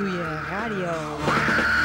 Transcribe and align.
doe 0.00 0.10
je 0.10 0.40
radio. 0.50 1.79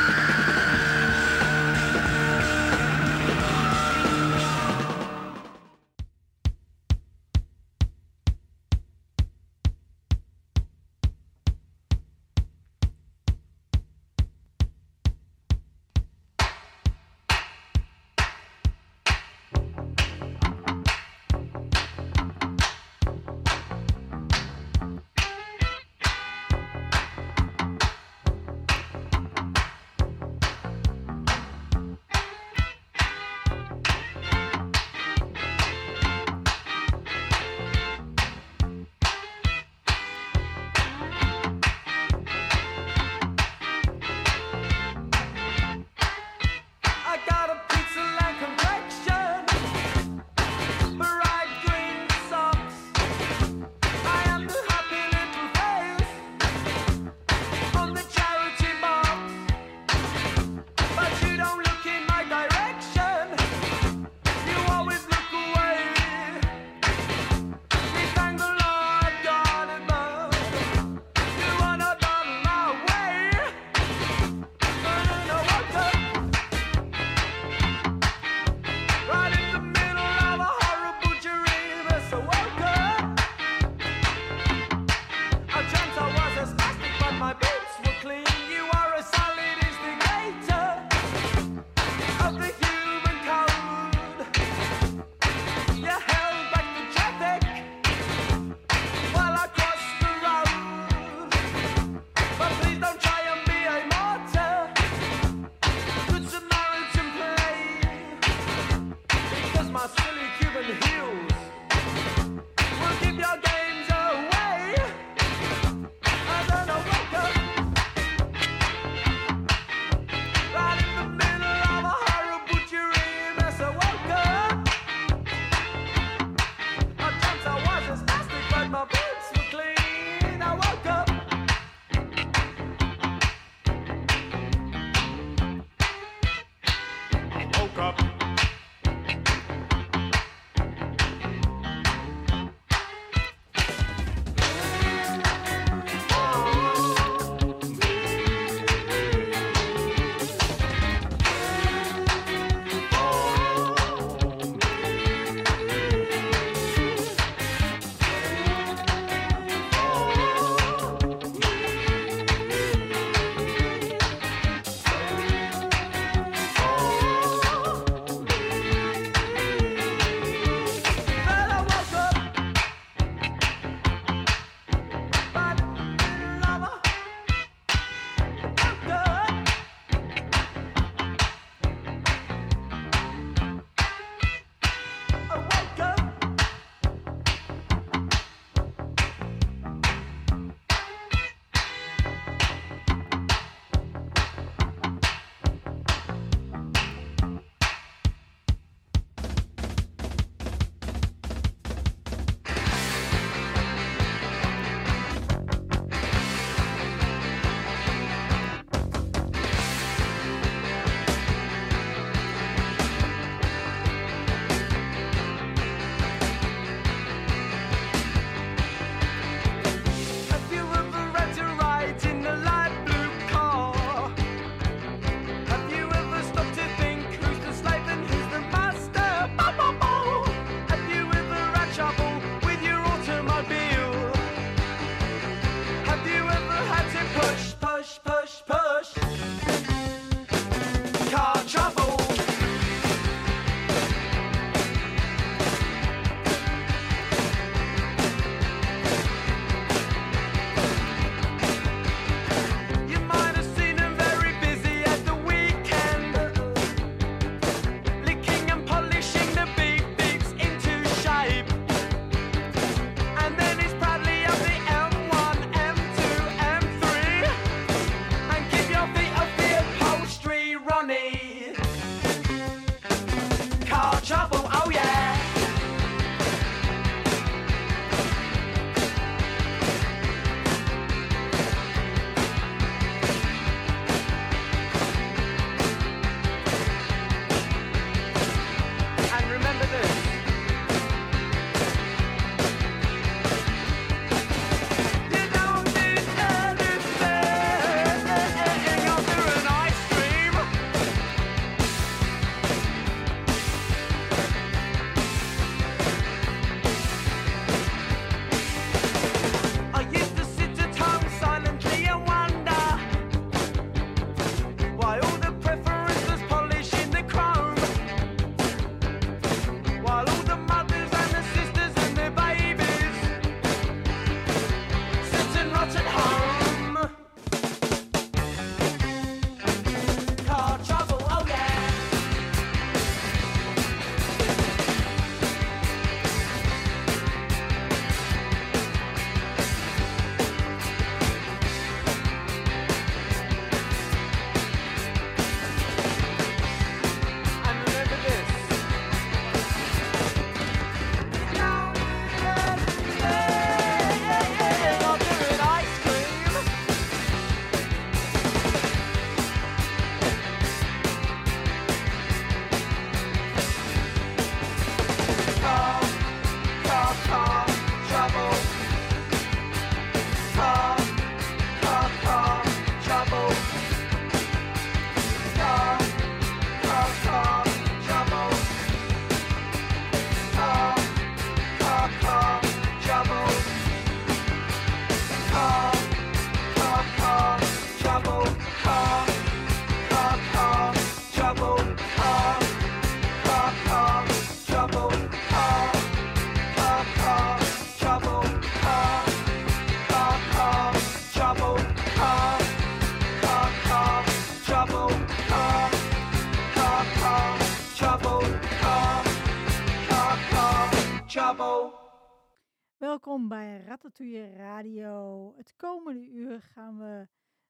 Welkom 413.16 413.38
bij 413.38 413.62
Ratatouille 413.62 414.36
Radio. 414.36 415.34
Het 415.38 415.56
komende 415.56 416.10
uur 416.10 416.42
gaan 416.42 416.78
we 416.78 417.08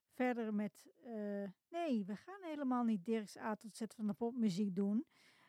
verder 0.08 0.54
met... 0.54 0.92
eh, 1.04 1.12
nee, 1.70 2.04
we 2.04 2.16
gaan 2.16 2.42
helemaal 2.42 2.84
niet 2.84 3.04
Dirk's 3.04 3.36
A 3.36 3.54
tot 3.54 3.76
Z 3.76 3.82
van 3.94 4.06
de 4.06 4.12
popmuziek 4.12 4.74
doen. 4.74 5.06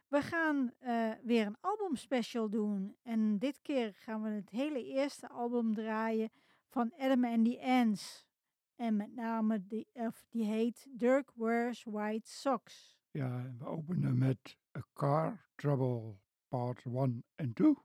We 0.07 0.21
gaan 0.21 0.71
eh, 0.79 1.11
weer 1.23 1.45
een 1.45 1.57
albumspecial 1.61 2.49
doen. 2.49 2.95
En 3.01 3.39
dit 3.39 3.61
keer 3.61 3.93
gaan 3.93 4.21
we 4.21 4.29
het 4.29 4.49
hele 4.49 4.83
eerste 4.83 5.29
album 5.29 5.73
draaien 5.73 6.29
van 6.67 6.93
Adam 6.97 7.25
and 7.25 7.45
the 7.45 7.61
Ants. 7.61 8.25
En 8.75 8.95
met 8.95 9.15
name, 9.15 9.67
die, 9.67 9.87
of 9.93 10.25
die 10.29 10.45
heet 10.45 10.87
Dirk 10.89 11.31
Wears 11.35 11.83
White 11.83 12.29
Socks. 12.29 12.97
Ja, 13.11 13.53
we 13.57 13.65
openen 13.65 14.17
met 14.17 14.57
A 14.77 14.81
Car 14.93 15.45
Trouble 15.55 16.17
Part 16.47 16.83
1 16.85 17.23
en 17.35 17.53
2. 17.53 17.75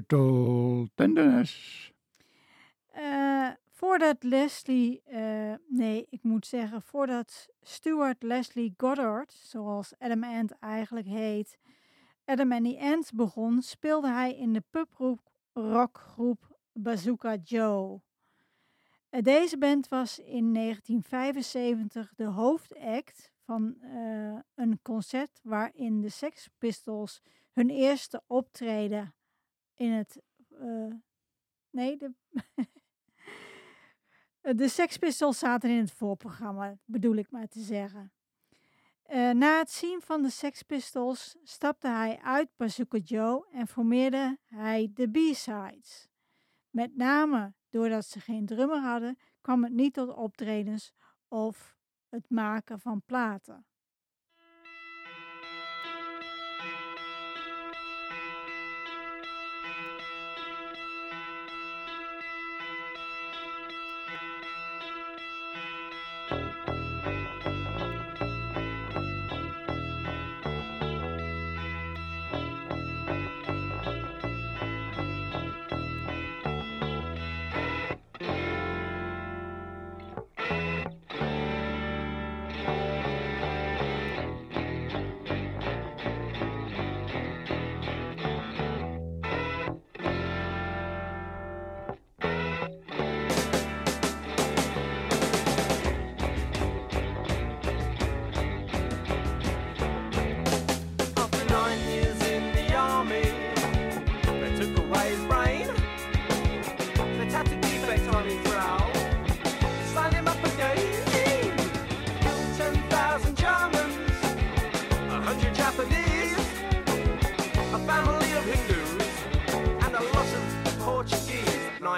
Digital 0.00 0.88
Tenderness. 0.94 1.92
Eh, 2.86 3.48
voordat 3.68 4.22
Leslie, 4.22 5.02
eh, 5.04 5.54
nee, 5.68 6.06
ik 6.10 6.22
moet 6.22 6.46
zeggen, 6.46 6.82
voordat 6.82 7.48
Stuart 7.62 8.22
Leslie 8.22 8.74
Goddard, 8.76 9.32
zoals 9.32 9.92
Adam 9.98 10.24
Ant 10.24 10.58
eigenlijk 10.58 11.06
heet, 11.06 11.58
Adam 12.24 12.52
and 12.52 12.64
the 12.64 12.78
Ants 12.80 13.12
begon, 13.12 13.62
speelde 13.62 14.08
hij 14.08 14.34
in 14.34 14.52
de 14.52 14.62
pubrock 14.70 15.20
rockgroep 15.52 16.58
Bazooka 16.72 17.36
Joe. 17.42 18.00
Eh, 19.10 19.22
deze 19.22 19.58
band 19.58 19.88
was 19.88 20.18
in 20.18 20.52
1975 20.52 22.12
de 22.16 22.24
hoofdact 22.24 23.32
van 23.44 23.76
een 24.54 24.78
concert 24.82 25.40
waarin 25.42 26.00
de 26.00 26.08
Sex 26.08 26.48
Pistols 26.58 27.20
hun 27.52 27.70
eerste 27.70 28.22
optreden 28.26 29.14
in 29.80 29.92
het. 29.92 30.20
eh, 30.48 30.94
nee, 31.70 31.96
de. 31.96 32.12
De 34.40 34.68
Sex 34.68 34.96
Pistols 34.96 35.38
zaten 35.38 35.70
in 35.70 35.78
het 35.78 35.90
voorprogramma, 35.90 36.78
bedoel 36.84 37.14
ik 37.14 37.30
maar 37.30 37.48
te 37.48 37.60
zeggen. 37.60 38.12
Eh, 39.02 39.30
na 39.30 39.58
het 39.58 39.70
zien 39.70 40.00
van 40.00 40.22
de 40.22 40.30
Sex 40.30 40.62
Pistols 40.62 41.36
stapte 41.42 41.88
hij 41.88 42.18
uit 42.22 42.48
Bazooka 42.56 42.98
Joe 42.98 43.46
en 43.52 43.66
formeerde 43.66 44.38
hij 44.46 44.90
de 44.94 45.10
B-Sides. 45.10 46.08
Met 46.70 46.96
name 46.96 47.54
doordat 47.70 48.06
ze 48.06 48.20
geen 48.20 48.46
drummer 48.46 48.80
hadden, 48.80 49.18
kwam 49.40 49.64
het 49.64 49.72
niet 49.72 49.94
tot 49.94 50.14
optredens 50.14 50.92
of 51.28 51.76
het 52.08 52.30
maken 52.30 52.80
van 52.80 53.02
platen. 53.06 53.66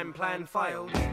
time 0.03 0.13
plan 0.13 0.47
failed. 0.47 1.12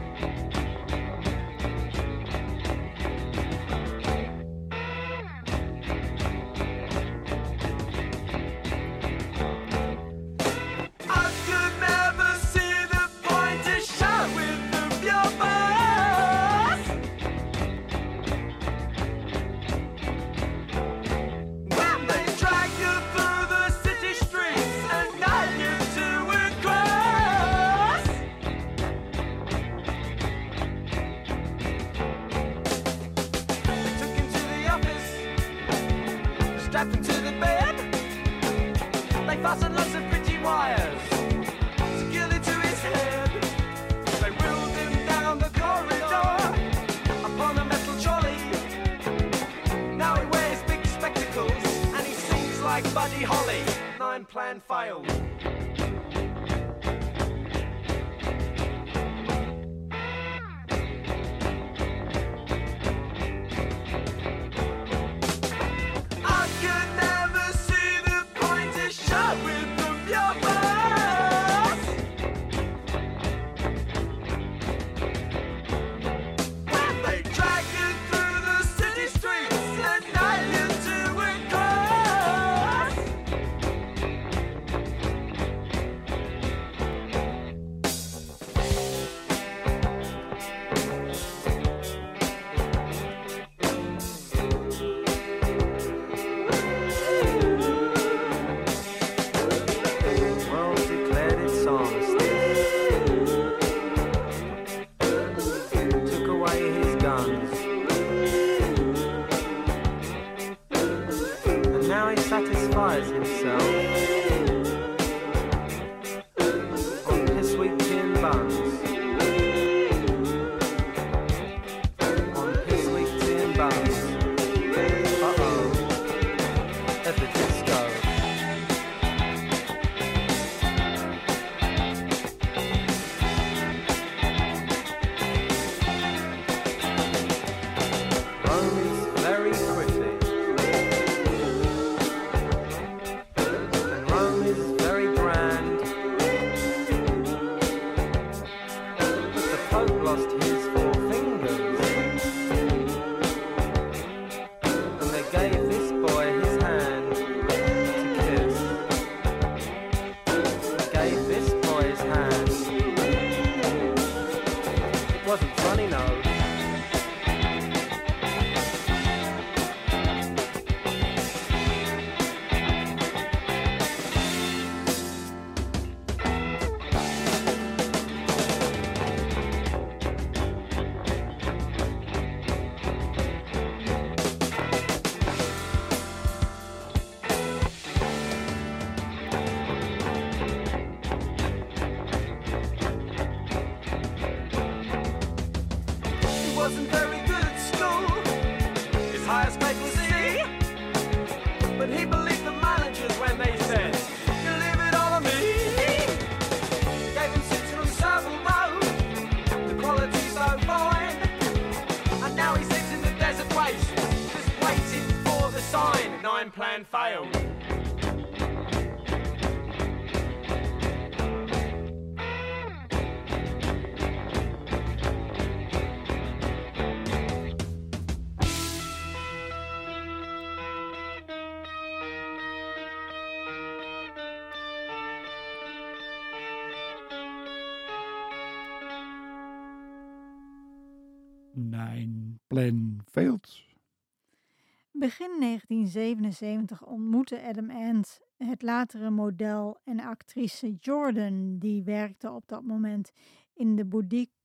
Begin 244.92 245.40
1977 245.40 246.86
ontmoette 246.86 247.42
Adam 247.42 247.70
Ant 247.70 248.20
het 248.36 248.62
latere 248.62 249.10
model 249.10 249.78
en 249.84 250.00
actrice 250.00 250.76
Jordan, 250.80 251.58
die 251.58 251.82
werkte 251.82 252.30
op 252.30 252.48
dat 252.48 252.62
moment 252.62 253.12
in 253.54 253.76
de 253.76 253.84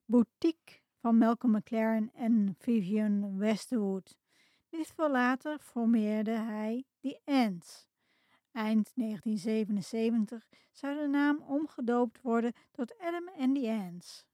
boutique 0.05 0.79
van 0.97 1.17
Malcolm 1.17 1.53
McLaren 1.53 2.11
en 2.13 2.55
Vivian 2.57 3.37
Westwood. 3.37 4.17
Niet 4.69 4.93
veel 4.95 5.11
later 5.11 5.59
formeerde 5.59 6.31
hij 6.31 6.85
The 6.99 7.19
Ants. 7.25 7.87
Eind 8.51 8.91
1977 8.95 10.47
zou 10.71 11.01
de 11.01 11.07
naam 11.07 11.41
omgedoopt 11.47 12.21
worden 12.21 12.53
tot 12.71 12.97
Adam 12.99 13.29
and 13.37 13.55
the 13.55 13.89
Ants. 13.91 14.25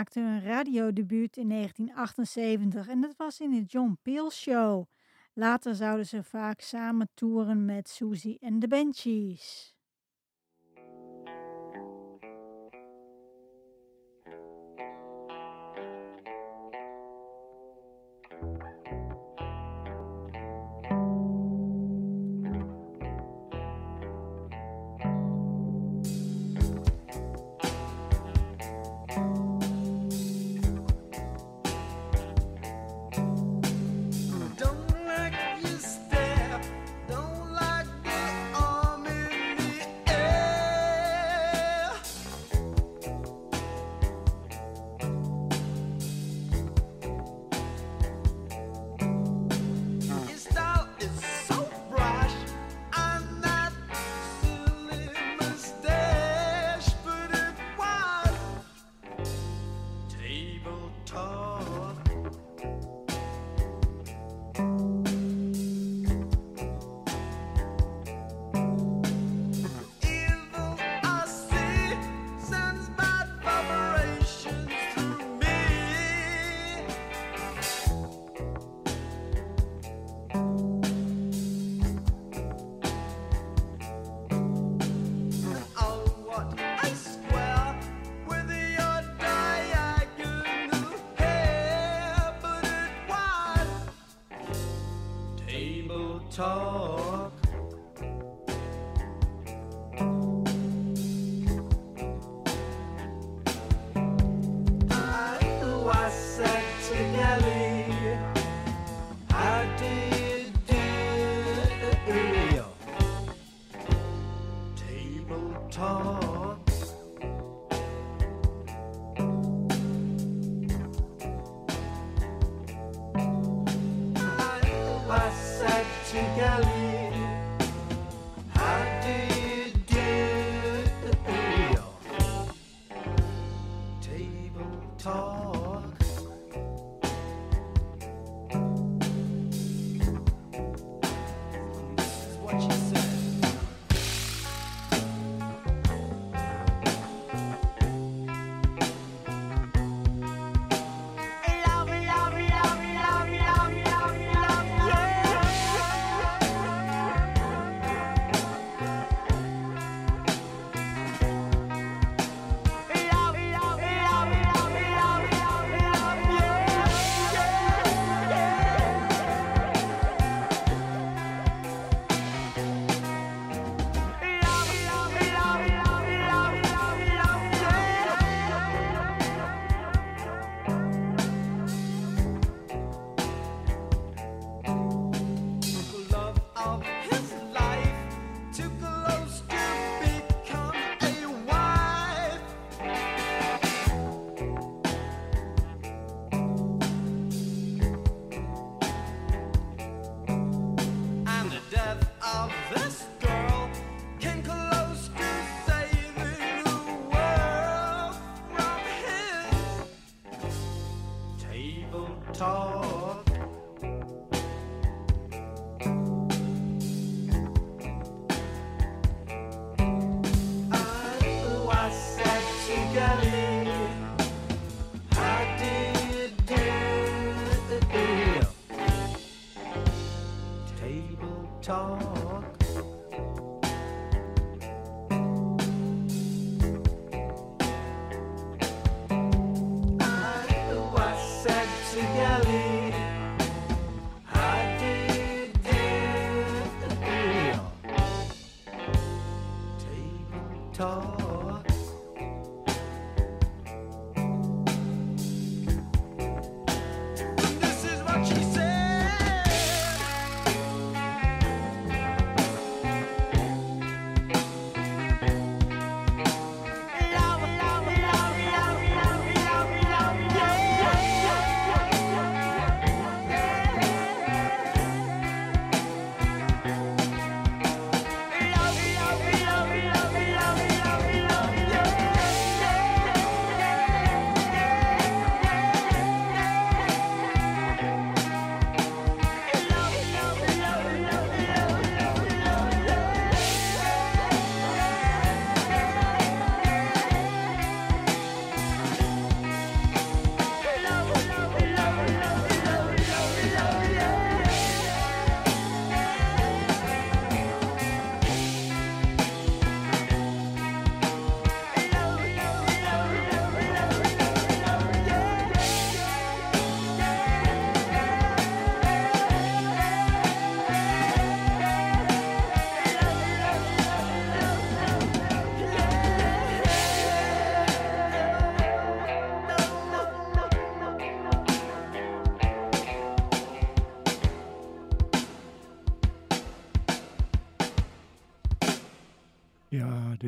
maakte 0.00 0.20
hun 0.20 0.42
radiodebuut 0.42 1.36
in 1.36 1.48
1978 1.48 2.88
en 2.88 3.00
dat 3.00 3.16
was 3.16 3.40
in 3.40 3.50
de 3.50 3.62
John 3.62 3.98
Peel 4.02 4.30
Show. 4.30 4.84
Later 5.34 5.74
zouden 5.74 6.06
ze 6.06 6.22
vaak 6.22 6.60
samen 6.60 7.08
toeren 7.14 7.64
met 7.64 7.88
Susie 7.88 8.38
en 8.38 8.58
de 8.58 8.68
Banshees. 8.68 9.74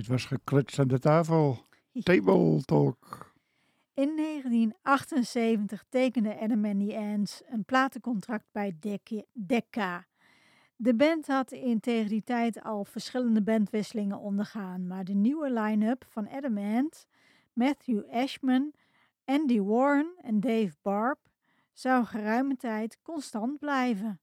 Dit 0.03 0.11
was 0.11 0.25
geklutst 0.25 0.79
aan 0.79 0.89
de 0.89 0.99
tafel. 0.99 1.67
Table 2.03 2.63
talk. 2.65 3.33
In 3.95 4.17
1978 4.17 5.85
tekende 5.89 6.39
Adam 6.41 6.65
and 6.65 6.89
the 6.89 6.97
Ants 6.97 7.43
een 7.47 7.65
platencontract 7.65 8.45
bij 8.53 8.77
Dec- 8.81 9.25
Decca. 9.33 10.07
De 10.77 10.95
band 10.95 11.27
had 11.27 11.53
in 11.53 11.81
tegen 11.81 12.09
die 12.09 12.23
tijd 12.23 12.63
al 12.63 12.85
verschillende 12.85 13.43
bandwisselingen 13.43 14.19
ondergaan, 14.19 14.87
maar 14.87 15.05
de 15.05 15.15
nieuwe 15.15 15.53
line-up 15.53 16.05
van 16.09 16.29
Adam 16.29 16.59
Ant, 16.59 17.07
Matthew 17.53 18.11
Ashman, 18.11 18.73
Andy 19.25 19.61
Warren 19.61 20.13
en 20.23 20.41
Dave 20.41 20.75
Barb 20.83 21.19
zou 21.73 22.05
geruime 22.05 22.57
tijd 22.57 22.99
constant 23.03 23.59
blijven. 23.59 24.21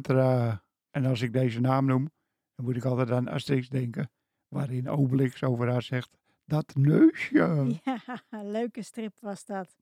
Cleopatra. 0.00 0.62
En 0.90 1.04
als 1.04 1.20
ik 1.22 1.32
deze 1.32 1.60
naam 1.60 1.86
noem, 1.86 2.10
dan 2.54 2.64
moet 2.64 2.76
ik 2.76 2.84
altijd 2.84 3.10
aan 3.10 3.28
Asterix 3.28 3.68
denken. 3.68 4.10
Waarin 4.48 4.88
Obelix 4.88 5.42
over 5.42 5.70
haar 5.70 5.82
zegt, 5.82 6.16
dat 6.44 6.74
neusje. 6.74 7.78
Leuke 8.30 8.82
strip 8.82 9.20
was 9.20 9.44
dat. 9.44 9.74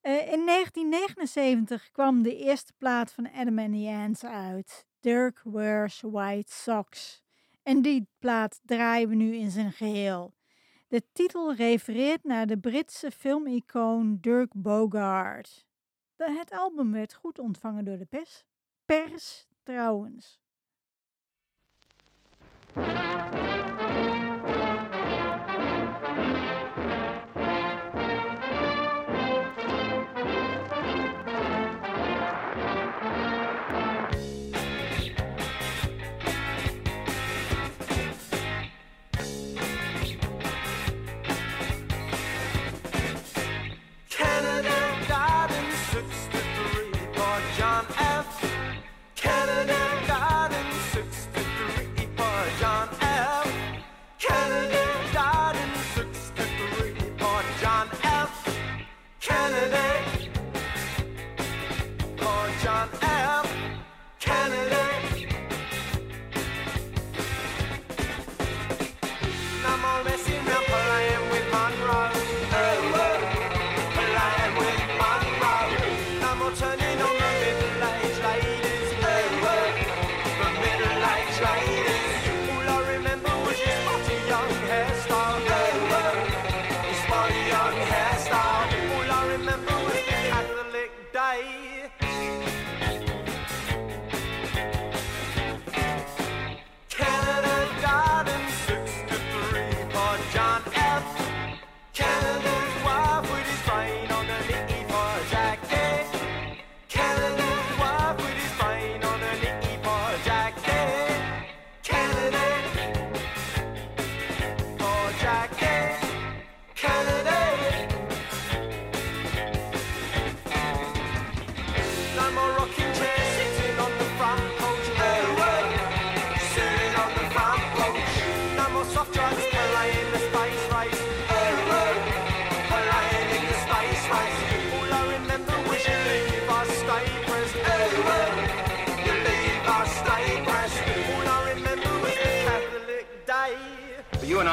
Eh, 0.00 0.32
in 0.32 0.46
1979 0.46 1.90
kwam 1.90 2.22
de 2.22 2.36
eerste 2.36 2.72
plaat 2.78 3.12
van 3.12 3.30
Adam 3.32 3.58
and 3.58 3.72
the 3.72 3.88
Ants 3.88 4.24
uit. 4.24 4.86
Dirk 5.00 5.40
Wears 5.44 6.00
White 6.00 6.52
Socks. 6.52 7.22
En 7.62 7.82
die 7.82 8.08
plaat 8.18 8.60
draaien 8.64 9.08
we 9.08 9.14
nu 9.14 9.34
in 9.34 9.50
zijn 9.50 9.72
geheel. 9.72 10.34
De 10.88 11.02
titel 11.12 11.54
refereert 11.54 12.24
naar 12.24 12.46
de 12.46 12.58
Britse 12.58 13.10
filmicoon 13.10 14.18
Dirk 14.20 14.52
Bogarde. 14.54 15.48
De- 16.16 16.36
het 16.38 16.52
album 16.52 16.92
werd 16.92 17.14
goed 17.14 17.38
ontvangen 17.38 17.84
door 17.84 17.98
de 17.98 18.06
pers. 18.06 18.46
Pers 18.88 19.46
trouwens. 19.66 20.38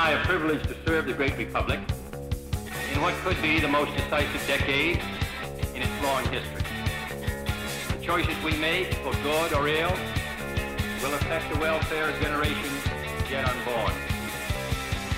I 0.06 0.14
are 0.14 0.24
privileged 0.24 0.68
to 0.68 0.76
serve 0.86 1.08
the 1.08 1.14
great 1.14 1.36
republic 1.36 1.80
in 2.94 3.02
what 3.02 3.16
could 3.26 3.42
be 3.42 3.60
the 3.60 3.68
most 3.68 3.92
decisive 3.98 4.46
decade 4.46 5.02
in 5.74 5.82
its 5.82 6.04
long 6.04 6.24
history. 6.26 6.62
The 7.90 8.06
choices 8.06 8.38
we 8.44 8.56
make, 8.58 8.94
for 9.02 9.14
good 9.24 9.54
or 9.54 9.68
ill, 9.68 9.90
will 11.02 11.16
affect 11.16 11.52
the 11.52 11.60
welfare 11.60 12.08
of 12.12 12.22
generations 12.22 12.86
yet 13.32 13.50
unborn. 13.50 13.94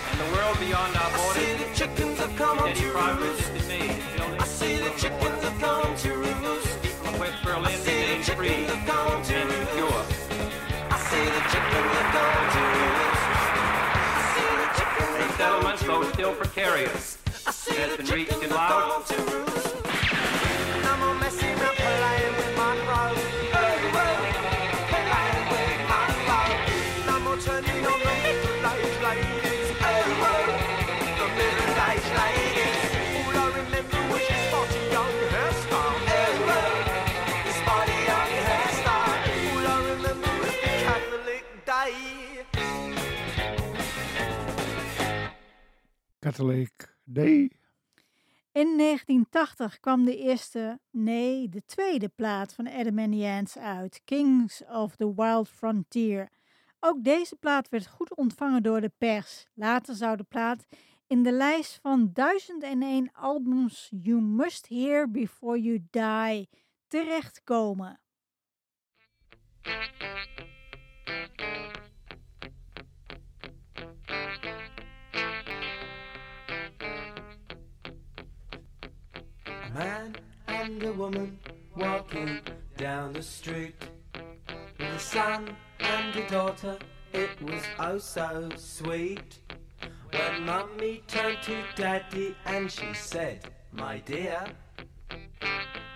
And 0.10 0.20
the 0.22 0.32
world 0.32 0.58
beyond 0.58 0.96
our 0.96 1.12
borders, 1.18 1.36
I 1.36 1.52
see 1.52 1.64
the 1.66 1.76
chickens 1.76 2.20
have 2.20 2.36
come 2.38 2.58
to 2.74 2.92
progress 2.92 3.50
roost. 3.50 3.68
made 3.68 4.40
I 4.40 4.46
see 4.46 4.78
the 4.78 4.92
chickens 4.92 5.44
have 5.44 5.60
come 5.60 5.98
to 5.98 6.14
roost. 6.16 6.86
Of 7.04 7.20
West 7.20 7.36
I 7.36 7.44
Berlin 7.44 7.76
remain 7.76 8.24
free 8.24 8.48
chickens 8.48 8.72
have 8.72 8.88
come 8.88 9.22
to 9.22 9.36
and 9.36 9.52
secure. 9.68 10.04
I 10.90 10.98
see 11.12 11.26
the 11.28 11.44
chickens 11.52 11.92
have 11.92 12.12
come 12.16 12.54
to 12.54 12.68
roost 12.68 12.77
settlements, 15.48 15.84
though 15.84 16.04
still 16.12 16.34
precarious, 16.34 17.18
It 17.70 17.78
has 17.78 17.98
been 17.98 18.08
reached 18.08 18.44
in 18.44 18.50
loud 18.50 19.57
In 48.52 48.78
1980 48.78 49.80
kwam 49.80 50.06
de 50.06 50.18
eerste, 50.18 50.80
nee, 50.92 51.50
de 51.50 51.62
tweede 51.66 52.10
plaat 52.10 52.54
van 52.54 52.68
Adam 52.68 53.00
and 53.00 53.12
the 53.12 53.26
Ants 53.28 53.58
uit, 53.58 54.02
Kings 54.06 54.64
of 54.66 54.96
the 54.96 55.14
Wild 55.16 55.50
Frontier. 55.50 56.30
Ook 56.80 57.04
deze 57.04 57.36
plaat 57.36 57.70
werd 57.70 57.88
goed 57.88 58.16
ontvangen 58.16 58.64
door 58.64 58.82
de 58.82 58.92
pers. 58.98 59.46
Later 59.54 59.96
zou 59.96 60.18
de 60.18 60.24
plaat 60.24 60.66
in 61.08 61.24
de 61.24 61.32
lijst 61.32 61.80
van 61.82 62.10
1001 62.14 63.10
albums 63.14 63.92
You 64.02 64.22
Must 64.22 64.68
Hear 64.68 65.12
Before 65.12 65.62
You 65.62 65.88
Die 65.90 66.50
terechtkomen. 66.88 68.00
Man 79.78 80.16
and 80.48 80.82
a 80.82 80.92
woman 80.92 81.38
walking 81.76 82.40
down 82.78 83.14
the 83.14 83.22
street 83.22 83.76
with 84.80 84.88
a 84.88 85.00
son 85.00 85.56
and 85.80 86.16
a 86.16 86.28
daughter. 86.30 86.78
It 87.14 87.40
was 87.44 87.62
oh 87.80 88.00
so 88.00 88.50
sweet. 88.56 89.40
When 90.12 90.46
mummy 90.46 91.04
turned 91.08 91.44
to 91.44 91.64
daddy 91.76 92.36
and 92.46 92.72
she 92.72 92.92
said, 92.94 93.40
My 93.72 94.00
dear, 94.00 94.46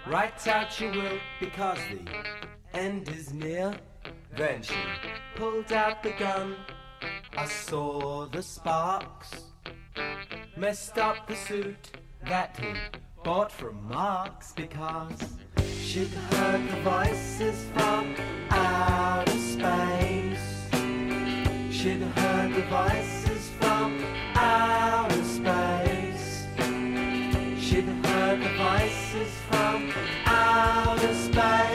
write 0.05 0.47
out 0.47 0.79
your 0.79 0.91
will 0.91 1.19
because 1.39 1.79
the 1.91 2.77
end 2.77 3.09
is 3.09 3.33
near. 3.33 3.73
Then 4.37 4.61
she 4.61 4.83
pulled 5.35 5.73
out 5.73 6.03
the 6.03 6.13
gun. 6.19 6.55
I 7.35 7.45
saw 7.45 8.27
the 8.27 8.43
sparks 8.43 9.31
messed 10.55 10.99
up 10.99 11.27
the 11.27 11.35
suit 11.35 11.97
that 12.23 12.55
he 12.59 12.73
bought 13.23 13.51
from 13.51 13.87
Marx 13.87 14.53
because 14.53 15.13
she'd 15.79 16.09
heard 16.31 16.67
the 16.69 16.75
voices 16.77 17.65
from 17.73 18.15
outer 18.49 19.31
space. 19.31 20.67
She'd 21.69 22.01
heard 22.01 22.53
the 22.53 22.63
voices 22.63 23.49
from 23.59 24.03
outer 24.35 25.23
space. 25.23 26.47
She'd 27.59 27.89
heard 28.05 28.41
the 28.41 28.53
voices 28.57 29.31
from 29.49 29.91
outer 30.25 31.13
space 31.13 31.70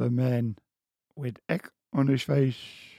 A 0.00 0.08
man 0.08 0.54
with 1.14 1.40
egg 1.46 1.70
on 1.90 2.08
his 2.08 2.22
face. 2.22 2.92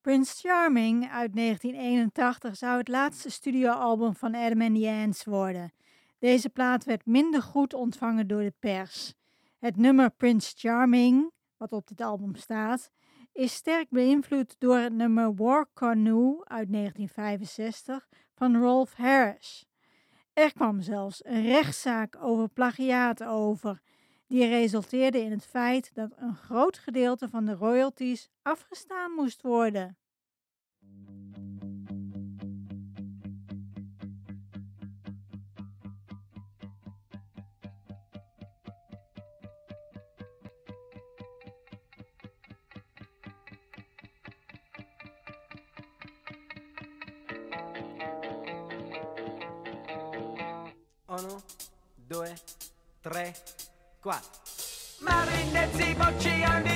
Prince 0.00 0.48
Charming 0.48 1.10
uit 1.10 1.34
1981 1.36 2.56
zou 2.56 2.78
het 2.78 2.88
laatste 2.88 3.30
studioalbum 3.30 4.14
van 4.14 4.34
Adam 4.34 4.74
the 4.74 4.88
Ants 4.88 5.24
worden. 5.24 5.72
Deze 6.18 6.48
plaat 6.48 6.84
werd 6.84 7.06
minder 7.06 7.42
goed 7.42 7.74
ontvangen 7.74 8.26
door 8.26 8.42
de 8.42 8.54
pers. 8.58 9.14
Het 9.58 9.76
nummer 9.76 10.10
Prince 10.10 10.52
Charming, 10.56 11.30
wat 11.56 11.72
op 11.72 11.86
dit 11.86 12.00
album 12.00 12.34
staat, 12.34 12.90
is 13.32 13.54
sterk 13.54 13.90
beïnvloed 13.90 14.54
door 14.58 14.76
het 14.76 14.92
nummer 14.92 15.34
War 15.34 15.66
Canoe 15.74 16.44
uit 16.44 16.72
1965 16.72 18.08
van 18.34 18.56
Rolf 18.56 18.94
Harris. 18.94 19.66
Er 20.32 20.52
kwam 20.52 20.80
zelfs 20.80 21.24
een 21.24 21.42
rechtszaak 21.42 22.16
over 22.20 22.48
plagiaat 22.48 23.24
over, 23.24 23.80
die 24.32 24.48
resulteerde 24.48 25.20
in 25.20 25.30
het 25.30 25.46
feit 25.46 25.90
dat 25.94 26.12
een 26.16 26.36
groot 26.36 26.78
gedeelte 26.78 27.28
van 27.28 27.44
de 27.44 27.54
royalties 27.54 28.28
afgestaan 28.42 29.12
moest 29.12 29.42
worden. 29.42 29.96
Uno, 51.08 51.40
due, 52.06 52.32
tre, 53.00 53.32
Qua. 54.02 54.20
Marinezzi, 54.98 55.94
bocci, 55.94 56.42
andi. 56.42 56.71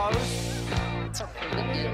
goes. 0.00 1.89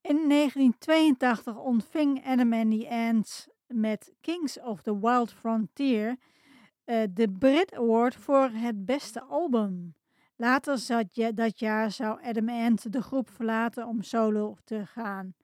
In 0.00 0.28
1982 0.28 1.56
ontving 1.56 2.24
Adam 2.24 2.52
and 2.52 2.70
the 2.70 2.88
Ants 2.88 3.48
met 3.66 4.12
Kings 4.20 4.60
of 4.60 4.82
the 4.82 5.00
Wild 5.00 5.32
Frontier 5.32 6.16
eh, 6.84 7.02
de 7.10 7.30
Brit 7.30 7.74
Award 7.74 8.14
voor 8.14 8.48
het 8.52 8.84
beste 8.84 9.22
album. 9.22 9.94
Later 10.36 10.78
zat 10.78 11.14
dat 11.34 11.58
jaar 11.58 11.90
zou 11.90 12.22
Adam 12.22 12.48
Ant 12.48 12.92
de 12.92 13.02
groep 13.02 13.30
verlaten 13.30 13.86
om 13.86 14.02
solo 14.02 14.56
te 14.64 14.86
gaan. 14.86 15.34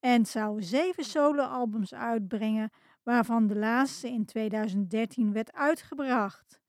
En 0.00 0.26
zou 0.26 0.62
zeven 0.62 1.04
soloalbums 1.04 1.94
uitbrengen, 1.94 2.70
waarvan 3.02 3.46
de 3.46 3.56
laatste 3.56 4.08
in 4.08 4.24
2013 4.24 5.32
werd 5.32 5.52
uitgebracht. 5.52 6.59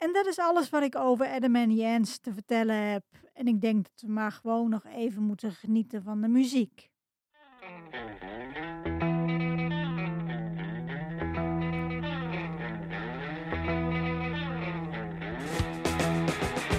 En 0.00 0.12
dat 0.12 0.26
is 0.26 0.38
alles 0.38 0.70
wat 0.70 0.82
ik 0.82 0.96
over 0.96 1.26
Adam 1.26 1.52
the 1.52 1.86
Ants 1.86 2.18
te 2.18 2.32
vertellen 2.32 2.76
heb. 2.76 3.04
En 3.32 3.46
ik 3.46 3.60
denk 3.60 3.84
dat 3.84 4.00
we 4.00 4.08
maar 4.12 4.32
gewoon 4.32 4.70
nog 4.70 4.84
even 4.84 5.22
moeten 5.22 5.52
genieten 5.52 6.02
van 6.02 6.20
de 6.20 6.28
muziek. 6.28 6.90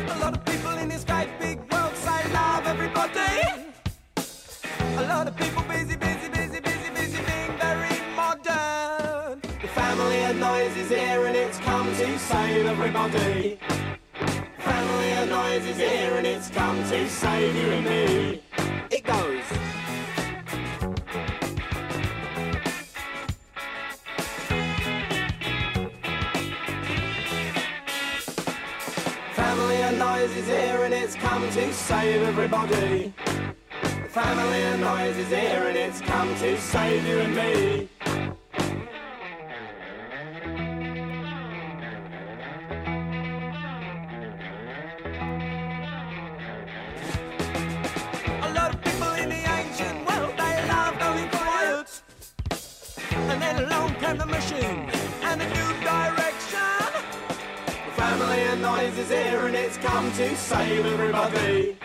A 0.09 0.17
lot 0.19 0.38
of 0.38 0.43
people 0.43 0.82
in 0.82 0.89
this 0.89 1.03
great 1.03 1.39
big 1.39 1.57
world 1.69 2.05
love 2.34 2.65
everybody. 2.65 3.69
A 4.97 5.01
lot 5.01 5.28
of 5.28 5.61
save 12.22 12.65
everybody. 12.67 13.59
Family 14.59 15.11
of 15.13 15.30
noise 15.30 15.65
is 15.65 15.78
here 15.78 16.13
and 16.17 16.28
it's 16.28 16.49
come 16.49 16.78
to 16.89 17.09
save 17.09 17.55
you 17.55 17.72
and 17.72 17.86
me. 17.86 18.41
It 18.91 19.03
goes. 19.03 19.43
Family 29.34 29.82
of 29.84 29.97
noise 29.97 30.36
is 30.38 30.47
here 30.47 30.84
and 30.84 30.93
it's 30.93 31.15
come 31.15 31.49
to 31.49 31.74
save 31.74 32.22
everybody. 32.22 33.13
Family 34.09 34.63
of 34.72 34.80
noise 34.80 35.17
is 35.17 35.30
here 35.30 35.63
and 35.69 35.78
it's 35.78 36.01
come 36.01 36.36
to 36.36 36.59
save 36.59 37.05
you 37.07 37.19
and 37.19 37.36
me. 37.36 38.01
and 54.04 54.20
the 54.20 54.26
mission 54.26 54.58
and 54.58 55.41
a 55.41 55.47
new 55.47 55.84
direction. 55.84 56.60
The 57.86 57.91
family 57.95 58.43
of 58.45 58.60
noise 58.60 58.97
is 58.97 59.10
here 59.10 59.45
and 59.45 59.56
it's 59.56 59.78
come 59.78 60.12
to 60.14 60.36
save 60.36 60.86
everybody. 60.86 61.78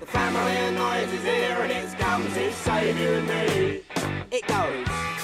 The 0.00 0.06
family 0.06 0.66
of 0.66 0.74
noise 0.74 1.12
is 1.12 1.22
here 1.22 1.58
and 1.60 1.72
it's 1.72 1.94
come 1.94 2.24
to 2.24 2.52
save 2.52 2.98
you 2.98 3.12
and 3.14 3.28
me. 3.28 3.82
It 4.30 4.46
goes. 4.46 5.15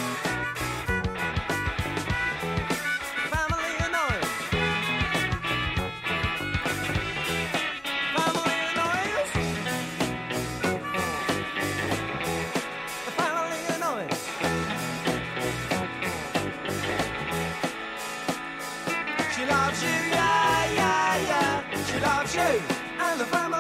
find 23.12 23.20
the 23.20 23.26
family. 23.26 23.51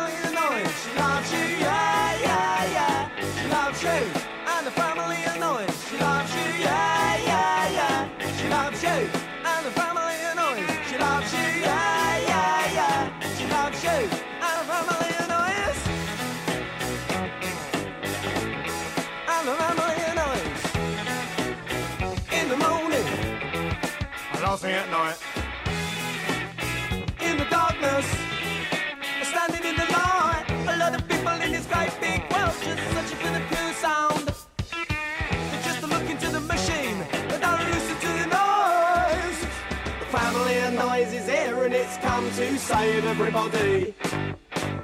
save 42.62 43.04
everybody. 43.04 43.92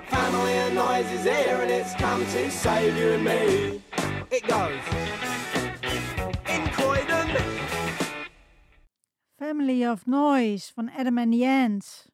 Family 0.08 0.52
and 0.52 0.74
noise 0.74 1.10
is 1.12 1.22
here 1.22 1.58
and 1.62 1.70
it's 1.70 1.94
come 1.94 2.26
to 2.26 2.50
save 2.50 2.96
you 2.96 3.12
and 3.12 3.24
me. 3.24 3.82
It 4.32 4.46
goes. 4.48 4.82
In 6.48 6.66
Croydon. 6.70 7.28
Family 9.38 9.84
of 9.84 10.08
Noise 10.08 10.72
van 10.74 10.90
Adam 10.96 11.18
and 11.18 11.32
the 11.32 11.44
Ants. 11.44 12.07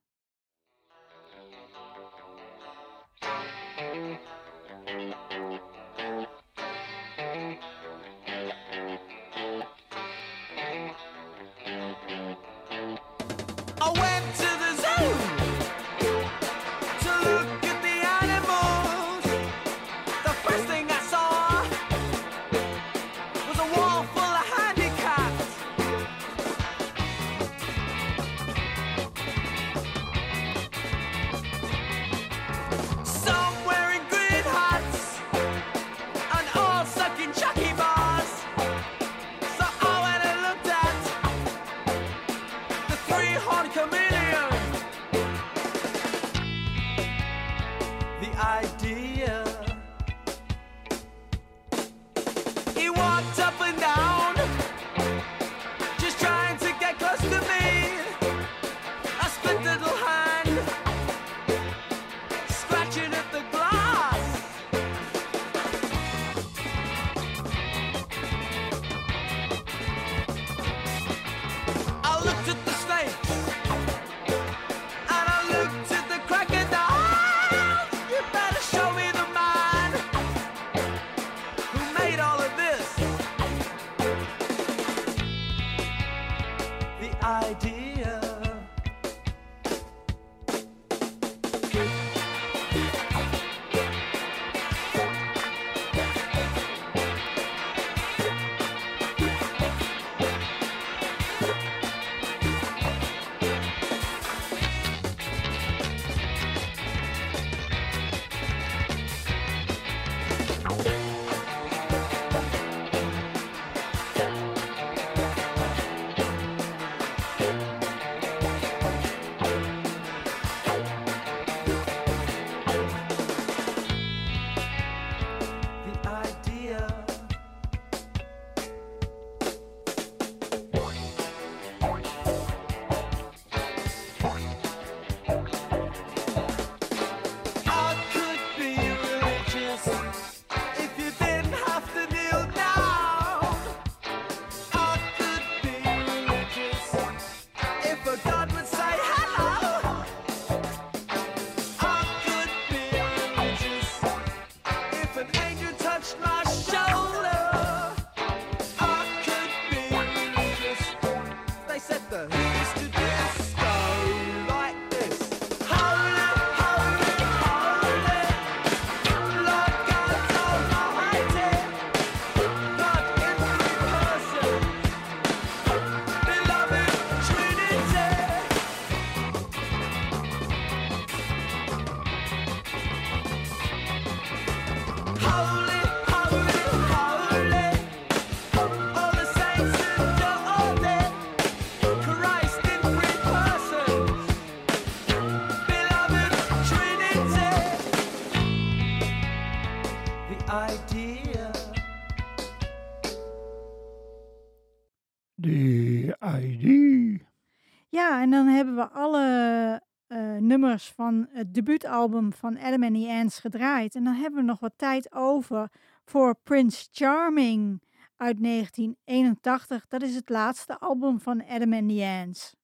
van 210.82 211.26
het 211.30 211.54
debuutalbum 211.54 212.32
van 212.32 212.58
Adam 212.58 212.82
and 212.82 212.94
the 212.94 213.08
Ants 213.08 213.38
gedraaid. 213.38 213.94
En 213.94 214.04
dan 214.04 214.14
hebben 214.14 214.40
we 214.40 214.46
nog 214.46 214.60
wat 214.60 214.72
tijd 214.76 215.12
over 215.12 215.68
voor 216.04 216.36
Prince 216.42 216.88
Charming 216.92 217.82
uit 218.16 218.42
1981. 218.42 219.86
Dat 219.88 220.02
is 220.02 220.14
het 220.14 220.28
laatste 220.28 220.78
album 220.78 221.20
van 221.20 221.44
Adam 221.48 221.72
and 221.72 221.88
the 221.88 222.22
Ants. 222.24 222.54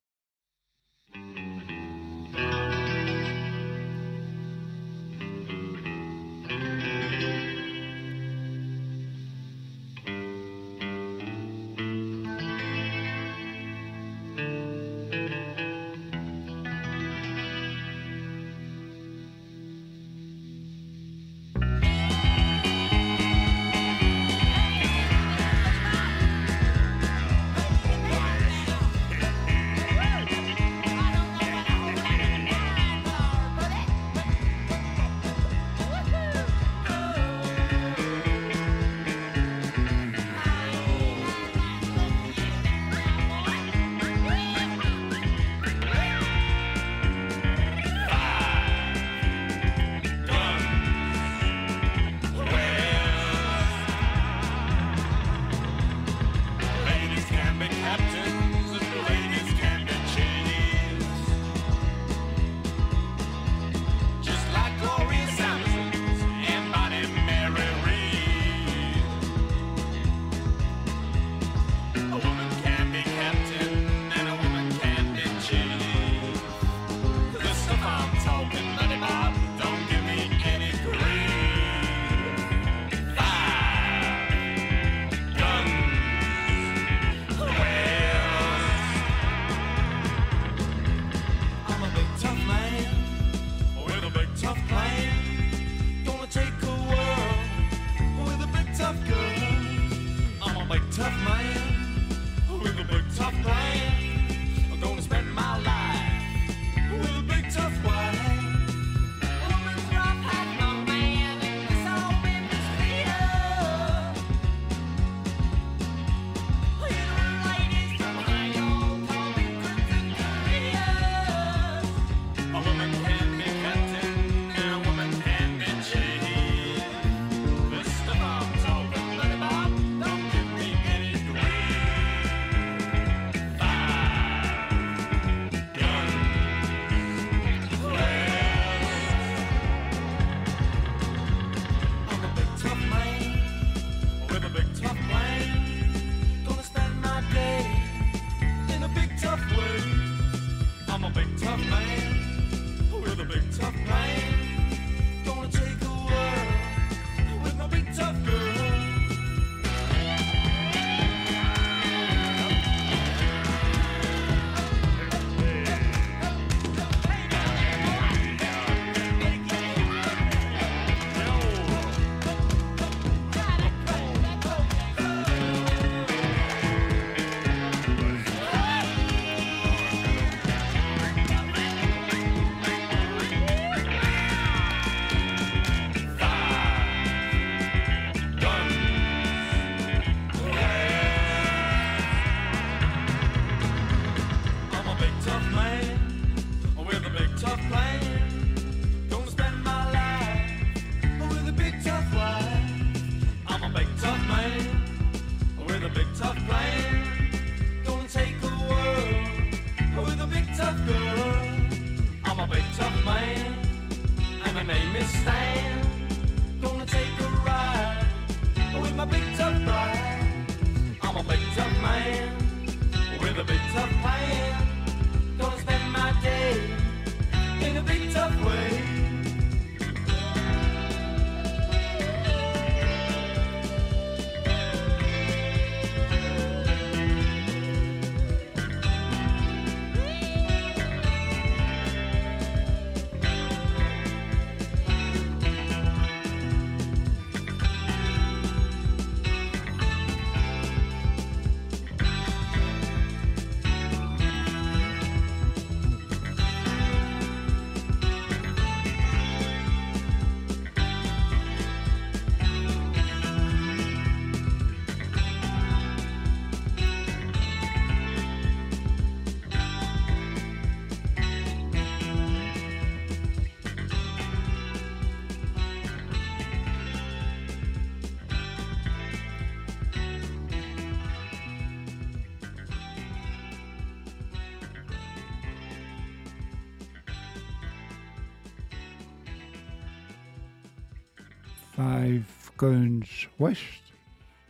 West. 293.36 293.90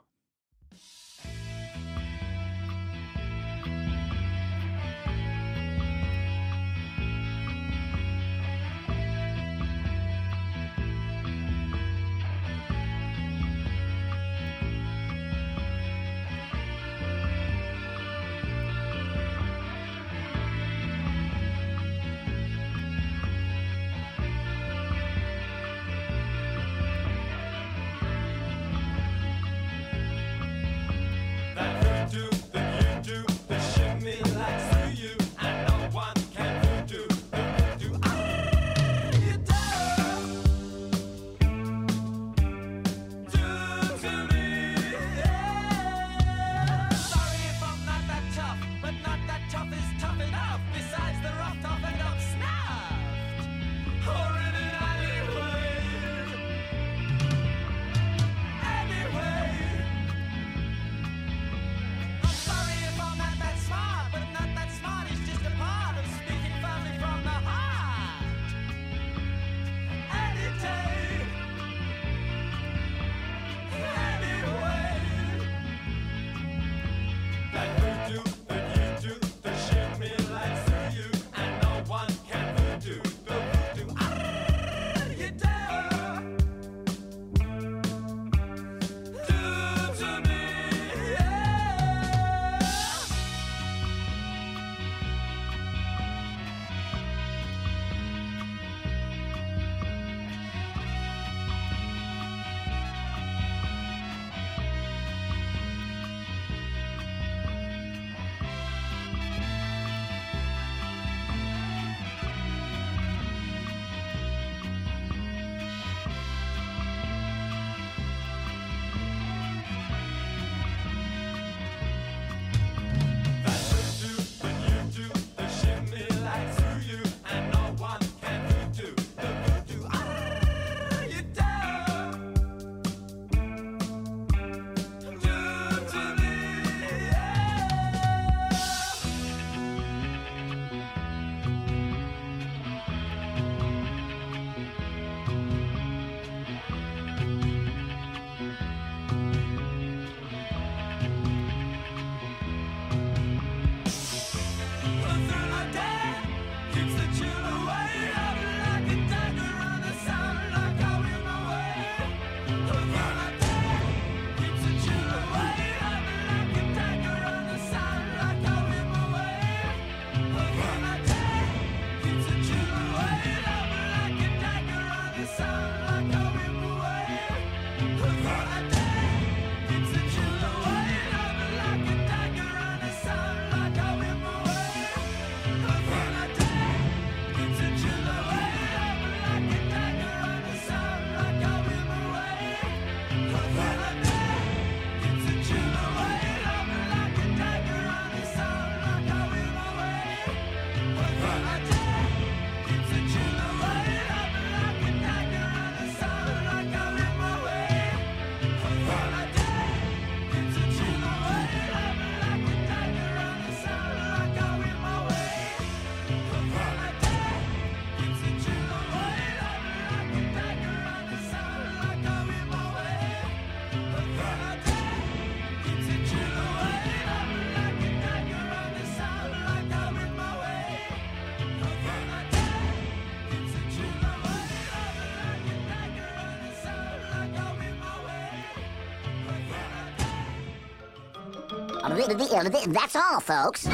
ill. 242.26 242.50
That's 242.72 242.96
all, 242.96 243.20
folks. 243.20 243.66